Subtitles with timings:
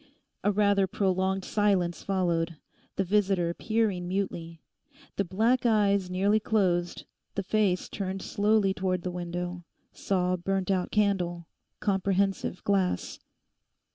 [0.43, 2.57] A rather prolonged silence followed,
[2.95, 4.63] the visitor peering mutely.
[5.15, 10.89] The black eyes nearly closed, the face turned slowly towards the window, saw burnt out
[10.89, 11.45] candle,
[11.79, 13.19] comprehensive glass.